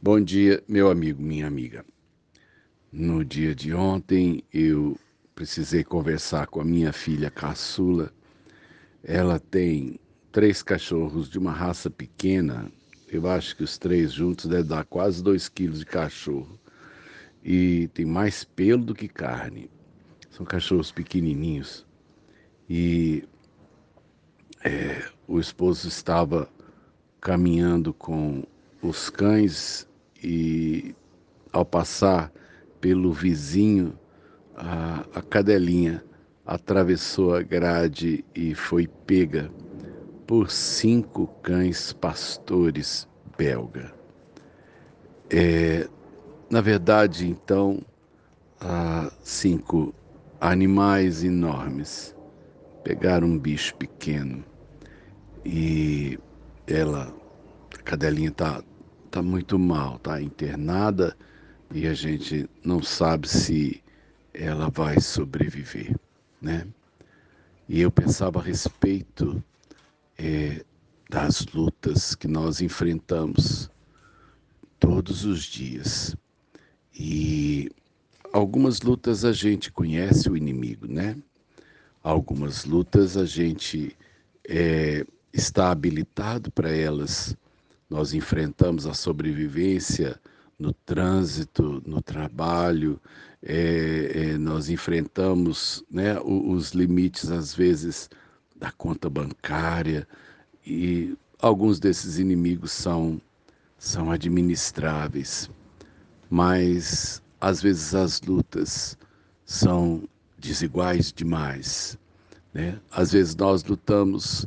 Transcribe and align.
Bom 0.00 0.20
dia, 0.20 0.62
meu 0.68 0.92
amigo, 0.92 1.20
minha 1.20 1.48
amiga. 1.48 1.84
No 2.92 3.24
dia 3.24 3.52
de 3.52 3.74
ontem 3.74 4.44
eu 4.54 4.96
precisei 5.34 5.82
conversar 5.82 6.46
com 6.46 6.60
a 6.60 6.64
minha 6.64 6.92
filha 6.92 7.32
caçula. 7.32 8.12
Ela 9.02 9.40
tem 9.40 9.98
três 10.30 10.62
cachorros 10.62 11.28
de 11.28 11.36
uma 11.36 11.50
raça 11.50 11.90
pequena. 11.90 12.70
Eu 13.08 13.26
acho 13.28 13.56
que 13.56 13.64
os 13.64 13.76
três 13.76 14.12
juntos 14.12 14.46
devem 14.46 14.66
dar 14.66 14.84
quase 14.84 15.20
dois 15.20 15.48
quilos 15.48 15.80
de 15.80 15.86
cachorro. 15.86 16.60
E 17.42 17.90
tem 17.92 18.06
mais 18.06 18.44
pelo 18.44 18.84
do 18.84 18.94
que 18.94 19.08
carne. 19.08 19.68
São 20.30 20.46
cachorros 20.46 20.92
pequenininhos. 20.92 21.84
E 22.70 23.24
é, 24.64 25.04
o 25.26 25.40
esposo 25.40 25.88
estava 25.88 26.48
caminhando 27.20 27.92
com 27.92 28.44
os 28.82 29.10
cães 29.10 29.88
e 30.22 30.94
ao 31.52 31.64
passar 31.64 32.32
pelo 32.80 33.12
vizinho, 33.12 33.98
a, 34.56 35.04
a 35.14 35.22
cadelinha 35.22 36.04
atravessou 36.46 37.34
a 37.34 37.42
grade 37.42 38.24
e 38.34 38.54
foi 38.54 38.86
pega 38.86 39.50
por 40.26 40.50
cinco 40.50 41.26
cães 41.42 41.92
pastores 41.92 43.08
belga. 43.36 43.92
É, 45.30 45.88
na 46.50 46.60
verdade, 46.60 47.28
então, 47.28 47.82
cinco 49.22 49.94
animais 50.40 51.22
enormes 51.22 52.14
pegaram 52.82 53.28
um 53.28 53.38
bicho 53.38 53.74
pequeno 53.76 54.44
e 55.44 56.18
ela, 56.66 57.14
a 57.78 57.82
cadelinha 57.82 58.30
está 58.30 58.62
tá 59.08 59.22
muito 59.22 59.58
mal, 59.58 59.98
tá 59.98 60.20
internada 60.20 61.16
e 61.72 61.86
a 61.86 61.94
gente 61.94 62.48
não 62.64 62.82
sabe 62.82 63.28
se 63.28 63.82
ela 64.32 64.68
vai 64.70 65.00
sobreviver, 65.00 65.96
né? 66.40 66.66
E 67.68 67.80
eu 67.80 67.90
pensava 67.90 68.38
a 68.38 68.42
respeito 68.42 69.42
é, 70.16 70.64
das 71.10 71.46
lutas 71.46 72.14
que 72.14 72.28
nós 72.28 72.60
enfrentamos 72.60 73.70
todos 74.78 75.24
os 75.24 75.44
dias. 75.44 76.16
E 76.94 77.70
algumas 78.32 78.80
lutas 78.80 79.24
a 79.24 79.32
gente 79.32 79.70
conhece 79.70 80.30
o 80.30 80.36
inimigo, 80.36 80.86
né? 80.86 81.16
Algumas 82.02 82.64
lutas 82.64 83.16
a 83.16 83.26
gente 83.26 83.96
é, 84.48 85.04
está 85.32 85.70
habilitado 85.70 86.50
para 86.50 86.70
elas 86.70 87.36
nós 87.88 88.12
enfrentamos 88.12 88.86
a 88.86 88.94
sobrevivência 88.94 90.20
no 90.58 90.72
trânsito, 90.72 91.82
no 91.86 92.02
trabalho, 92.02 93.00
é, 93.42 94.12
é, 94.14 94.38
nós 94.38 94.68
enfrentamos 94.68 95.84
né, 95.90 96.18
os 96.20 96.72
limites, 96.72 97.30
às 97.30 97.54
vezes, 97.54 98.10
da 98.56 98.72
conta 98.72 99.08
bancária, 99.08 100.06
e 100.66 101.16
alguns 101.40 101.78
desses 101.78 102.18
inimigos 102.18 102.72
são, 102.72 103.20
são 103.78 104.10
administráveis, 104.10 105.48
mas 106.28 107.22
às 107.40 107.62
vezes 107.62 107.94
as 107.94 108.20
lutas 108.20 108.98
são 109.44 110.02
desiguais 110.36 111.12
demais. 111.12 111.96
Né? 112.52 112.78
Às 112.90 113.12
vezes 113.12 113.36
nós 113.36 113.62
lutamos 113.64 114.46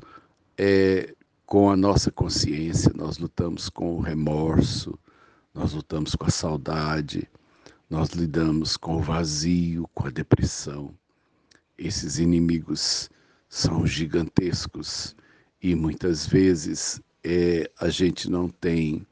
é, 0.57 1.15
com 1.51 1.69
a 1.69 1.75
nossa 1.75 2.09
consciência, 2.09 2.93
nós 2.95 3.17
lutamos 3.17 3.67
com 3.67 3.97
o 3.97 3.99
remorso, 3.99 4.97
nós 5.53 5.73
lutamos 5.73 6.15
com 6.15 6.25
a 6.25 6.29
saudade, 6.29 7.29
nós 7.89 8.11
lidamos 8.11 8.77
com 8.77 8.95
o 8.95 9.01
vazio, 9.01 9.85
com 9.93 10.07
a 10.07 10.09
depressão. 10.09 10.95
Esses 11.77 12.19
inimigos 12.19 13.09
são 13.49 13.85
gigantescos 13.85 15.13
e 15.61 15.75
muitas 15.75 16.25
vezes 16.25 17.01
é, 17.21 17.69
a 17.81 17.89
gente 17.89 18.31
não 18.31 18.47
tem 18.47 19.05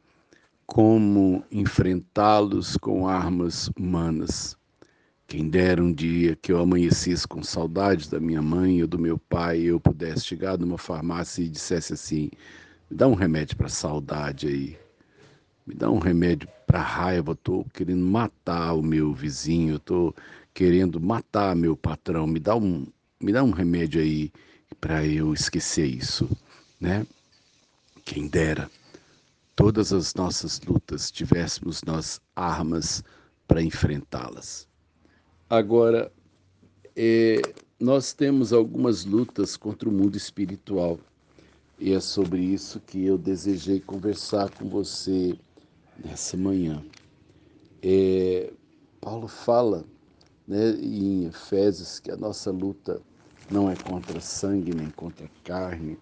como 0.65 1.43
enfrentá-los 1.51 2.77
com 2.77 3.05
armas 3.05 3.69
humanas. 3.77 4.57
Quem 5.29 5.47
dera 5.47 5.79
um 5.83 5.93
dia 5.93 6.35
que 6.35 6.51
eu 6.51 6.57
amanhecesse 6.57 7.27
com 7.27 7.43
saudades 7.43 8.07
da 8.07 8.19
minha 8.19 8.41
mãe 8.41 8.81
ou 8.81 8.87
do 8.87 8.97
meu 8.97 9.19
pai 9.19 9.59
e 9.59 9.65
eu 9.67 9.79
pudesse 9.79 10.25
chegar 10.25 10.57
numa 10.57 10.75
farmácia 10.75 11.43
e 11.43 11.47
dissesse 11.47 11.93
assim: 11.93 12.31
me 12.89 12.97
dá 12.97 13.07
um 13.07 13.13
remédio 13.13 13.55
para 13.55 13.69
saudade 13.69 14.47
aí, 14.47 14.75
me 15.67 15.75
dá 15.75 15.87
um 15.87 15.99
remédio 15.99 16.49
para 16.65 16.81
raiva, 16.81 17.33
estou 17.33 17.63
querendo 17.71 18.03
matar 18.03 18.73
o 18.73 18.81
meu 18.81 19.13
vizinho, 19.13 19.75
estou 19.75 20.15
querendo 20.51 20.99
matar 20.99 21.55
meu 21.55 21.77
patrão, 21.77 22.25
me 22.25 22.39
dá 22.39 22.55
um, 22.55 22.87
me 23.21 23.31
dá 23.31 23.43
um 23.43 23.51
remédio 23.51 24.01
aí 24.01 24.31
para 24.81 25.05
eu 25.05 25.31
esquecer 25.31 25.85
isso, 25.85 26.27
né? 26.81 27.05
Quem 28.03 28.27
dera 28.27 28.67
todas 29.55 29.93
as 29.93 30.15
nossas 30.15 30.59
lutas 30.61 31.11
tivéssemos 31.11 31.83
nós 31.83 32.19
armas 32.35 33.03
para 33.47 33.61
enfrentá-las. 33.61 34.67
Agora, 35.49 36.11
é, 36.95 37.41
nós 37.79 38.13
temos 38.13 38.53
algumas 38.53 39.03
lutas 39.03 39.57
contra 39.57 39.89
o 39.89 39.91
mundo 39.91 40.15
espiritual 40.15 40.99
e 41.79 41.91
é 41.91 41.99
sobre 41.99 42.39
isso 42.39 42.79
que 42.79 43.03
eu 43.03 43.17
desejei 43.17 43.79
conversar 43.79 44.51
com 44.51 44.69
você 44.69 45.35
nessa 46.05 46.37
manhã. 46.37 46.83
É, 47.81 48.53
Paulo 49.01 49.27
fala 49.27 49.83
né, 50.47 50.69
em 50.79 51.25
Efésios 51.25 51.99
que 51.99 52.11
a 52.11 52.15
nossa 52.15 52.51
luta 52.51 53.01
não 53.49 53.71
é 53.71 53.75
contra 53.75 54.21
sangue 54.21 54.75
nem 54.75 54.91
contra 54.91 55.27
carne, 55.43 55.97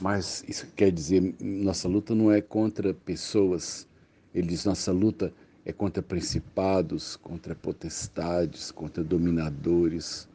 mas 0.00 0.44
isso 0.46 0.68
quer 0.76 0.92
dizer 0.92 1.34
nossa 1.40 1.88
luta 1.88 2.14
não 2.14 2.30
é 2.30 2.40
contra 2.40 2.94
pessoas. 2.94 3.88
Ele 4.32 4.46
diz 4.46 4.64
nossa 4.64 4.92
luta 4.92 5.32
contra 5.76 6.02
principados, 6.02 7.16
contra 7.16 7.54
potestades, 7.54 8.70
contra 8.70 9.04
dominadores, 9.04 10.28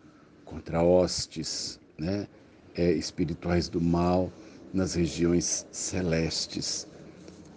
contra 0.46 0.82
hostes 0.82 1.80
né? 1.98 2.28
É, 2.76 2.92
espirituais 2.92 3.70
do 3.70 3.80
mal 3.80 4.32
nas 4.74 4.94
regiões 4.94 5.66
celestes. 5.72 6.88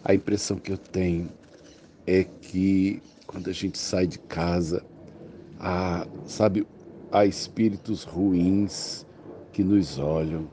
A 0.04 0.14
impressão 0.14 0.56
que 0.56 0.72
eu 0.72 0.78
tenho 0.78 1.28
é 2.06 2.24
que 2.24 3.02
quando 3.26 3.50
a 3.50 3.52
gente 3.52 3.76
sai 3.76 4.06
de 4.06 4.18
casa, 4.20 4.82
há, 5.58 6.06
sabe, 6.24 6.66
há 7.12 7.26
espíritos 7.26 8.04
ruins 8.04 9.04
que 9.52 9.62
nos 9.62 9.98
olham, 9.98 10.48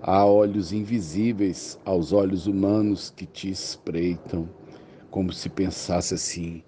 há 0.00 0.24
olhos 0.24 0.72
invisíveis 0.72 1.78
aos 1.84 2.12
olhos 2.12 2.46
humanos 2.46 3.12
que 3.14 3.26
te 3.26 3.50
espreitam 3.50 4.48
como 5.10 5.32
se 5.32 5.48
pensasse 5.48 6.14
assim: 6.14 6.62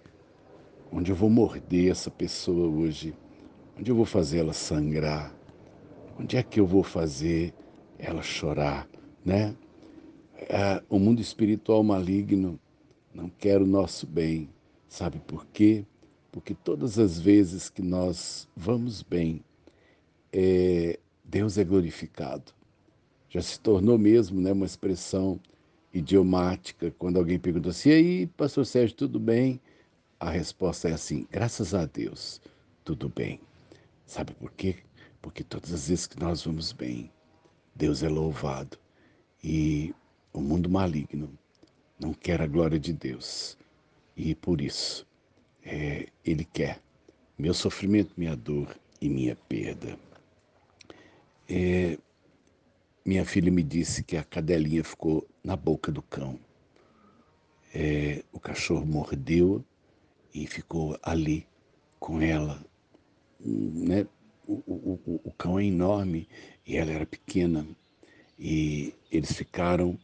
onde 0.90 1.10
eu 1.10 1.16
vou 1.16 1.30
morder 1.30 1.90
essa 1.90 2.10
pessoa 2.10 2.68
hoje? 2.68 3.14
Onde 3.78 3.90
eu 3.90 3.94
vou 3.94 4.04
fazer 4.04 4.38
ela 4.38 4.52
sangrar? 4.52 5.34
Onde 6.18 6.36
é 6.36 6.42
que 6.42 6.60
eu 6.60 6.66
vou 6.66 6.82
fazer 6.82 7.54
ela 7.98 8.22
chorar, 8.22 8.88
né? 9.24 9.56
É, 10.48 10.82
o 10.88 10.98
mundo 10.98 11.20
espiritual 11.20 11.82
maligno 11.82 12.58
não 13.14 13.28
quer 13.28 13.62
o 13.62 13.66
nosso 13.66 14.06
bem. 14.06 14.48
Sabe 14.88 15.20
por 15.20 15.46
quê? 15.46 15.86
Porque 16.30 16.54
todas 16.54 16.98
as 16.98 17.18
vezes 17.18 17.70
que 17.70 17.80
nós 17.80 18.48
vamos 18.54 19.02
bem, 19.02 19.42
é, 20.32 20.98
Deus 21.24 21.56
é 21.56 21.64
glorificado. 21.64 22.52
Já 23.28 23.40
se 23.40 23.58
tornou 23.58 23.96
mesmo 23.96 24.40
né, 24.40 24.52
uma 24.52 24.66
expressão 24.66 25.40
idiomática, 25.92 26.90
quando 26.98 27.18
alguém 27.18 27.38
pergunta 27.38 27.70
assim, 27.70 27.90
e 27.90 27.92
aí, 27.92 28.26
pastor 28.26 28.64
Sérgio, 28.66 28.96
tudo 28.96 29.20
bem? 29.20 29.60
A 30.18 30.30
resposta 30.30 30.88
é 30.88 30.92
assim, 30.92 31.26
graças 31.30 31.74
a 31.74 31.84
Deus, 31.84 32.40
tudo 32.84 33.08
bem. 33.08 33.40
Sabe 34.06 34.32
por 34.34 34.52
quê? 34.52 34.76
Porque 35.20 35.42
todas 35.42 35.72
as 35.72 35.88
vezes 35.88 36.06
que 36.06 36.18
nós 36.18 36.44
vamos 36.44 36.72
bem, 36.72 37.10
Deus 37.74 38.02
é 38.02 38.08
louvado. 38.08 38.78
E 39.42 39.94
o 40.32 40.40
mundo 40.40 40.68
maligno 40.68 41.30
não 41.98 42.12
quer 42.12 42.40
a 42.40 42.46
glória 42.46 42.78
de 42.78 42.92
Deus. 42.92 43.56
E 44.16 44.34
por 44.34 44.60
isso, 44.60 45.06
é, 45.64 46.08
ele 46.24 46.44
quer 46.44 46.80
meu 47.38 47.54
sofrimento, 47.54 48.12
minha 48.16 48.36
dor 48.36 48.76
e 49.00 49.08
minha 49.08 49.34
perda. 49.34 49.98
É, 51.48 51.98
minha 53.04 53.24
filha 53.24 53.50
me 53.50 53.62
disse 53.62 54.02
que 54.04 54.16
a 54.16 54.22
cadelinha 54.22 54.84
ficou 54.84 55.26
na 55.42 55.56
boca 55.56 55.90
do 55.90 56.02
cão. 56.02 56.38
É, 57.74 58.22
o 58.32 58.38
cachorro 58.38 58.86
mordeu 58.86 59.64
e 60.32 60.46
ficou 60.46 60.96
ali 61.02 61.46
com 61.98 62.20
ela. 62.20 62.64
Né? 63.40 64.06
O, 64.46 64.54
o, 64.54 65.20
o, 65.24 65.32
cão 65.32 65.58
é 65.58 65.64
enorme 65.64 66.28
e 66.64 66.76
ela 66.76 66.92
era 66.92 67.06
pequena. 67.06 67.66
E 68.38 68.94
eles 69.10 69.32
ficaram 69.32 69.98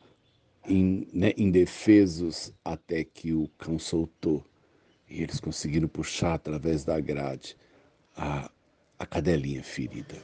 né, 0.67 1.33
indefesos 1.37 2.53
até 2.65 3.05
que 3.05 3.33
o 3.33 3.49
cão 3.59 3.79
soltou. 3.79 4.45
E 5.09 5.23
eles 5.23 5.39
conseguiram 5.39 5.89
puxar 5.89 6.35
através 6.35 6.85
da 6.85 6.99
grade 6.99 7.57
a, 8.17 8.51
a 8.99 9.07
cadelinha 9.07 9.63
ferida. 9.63 10.17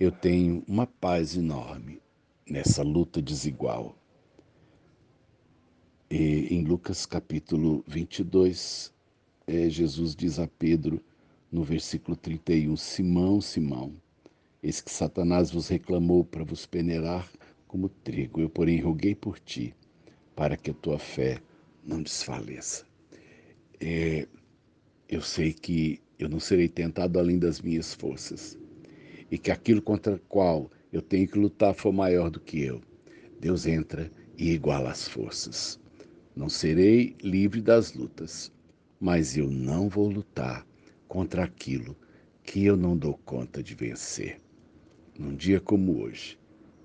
Eu 0.00 0.10
tenho 0.10 0.64
uma 0.66 0.86
paz 0.86 1.36
enorme 1.36 2.00
nessa 2.48 2.82
luta 2.82 3.22
desigual. 3.22 3.96
E 6.10 6.48
em 6.50 6.64
Lucas 6.64 7.06
capítulo 7.06 7.84
22, 7.86 8.92
é, 9.46 9.68
Jesus 9.68 10.14
diz 10.16 10.38
a 10.38 10.46
Pedro, 10.46 11.00
no 11.50 11.62
versículo 11.62 12.16
31, 12.16 12.76
Simão, 12.76 13.40
Simão, 13.40 13.94
eis 14.62 14.80
que 14.80 14.90
Satanás 14.90 15.50
vos 15.50 15.68
reclamou 15.68 16.24
para 16.24 16.44
vos 16.44 16.66
peneirar 16.66 17.30
como 17.68 17.88
trigo. 17.88 18.40
Eu, 18.40 18.50
porém, 18.50 18.80
roguei 18.80 19.14
por 19.14 19.38
ti, 19.38 19.74
para 20.34 20.56
que 20.56 20.70
a 20.70 20.74
tua 20.74 20.98
fé 20.98 21.40
não 21.84 22.02
desfaleça. 22.02 22.86
É, 23.78 24.26
eu 25.08 25.20
sei 25.20 25.52
que 25.52 26.00
eu 26.18 26.28
não 26.28 26.40
serei 26.40 26.68
tentado 26.68 27.18
além 27.18 27.38
das 27.38 27.60
minhas 27.60 27.94
forças, 27.94 28.58
e 29.32 29.36
que 29.36 29.50
aquilo 29.50 29.82
contra 29.82 30.14
o 30.14 30.18
qual 30.20 30.70
eu 30.92 31.02
tenho 31.02 31.26
que 31.26 31.36
lutar 31.36 31.74
for 31.74 31.92
maior 31.92 32.30
do 32.30 32.38
que 32.38 32.62
eu. 32.62 32.80
Deus 33.40 33.66
entra 33.66 34.08
e 34.38 34.52
iguala 34.52 34.92
as 34.92 35.08
forças. 35.08 35.80
Não 36.36 36.48
serei 36.48 37.16
livre 37.20 37.60
das 37.60 37.94
lutas, 37.94 38.52
mas 39.00 39.36
eu 39.36 39.50
não 39.50 39.88
vou 39.88 40.08
lutar 40.08 40.64
contra 41.08 41.42
aquilo 41.42 41.96
que 42.44 42.64
eu 42.64 42.76
não 42.76 42.96
dou 42.96 43.18
conta 43.24 43.60
de 43.60 43.74
vencer. 43.74 44.40
Num 45.18 45.34
dia 45.34 45.60
como 45.60 46.00
hoje, 46.00 46.38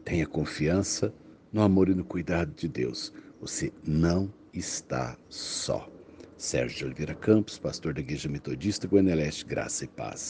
Tenha 0.08 0.26
confiança 0.26 1.14
no 1.52 1.62
amor 1.62 1.90
e 1.90 1.94
no 1.94 2.06
cuidado 2.06 2.54
de 2.54 2.70
Deus. 2.70 3.12
Você 3.42 3.74
não 3.86 4.34
está 4.54 5.18
só. 5.28 5.92
Sérgio 6.38 6.78
de 6.78 6.86
Oliveira 6.86 7.14
Campos, 7.14 7.60
pastor 7.60 7.94
da 7.94 8.00
Igreja 8.00 8.30
Metodista 8.30 8.88
Guaneleste, 8.88 9.44
Graça 9.44 9.84
e 9.84 9.88
Paz. 9.90 10.26